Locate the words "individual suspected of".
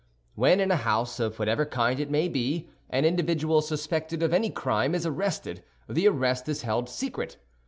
3.05-4.33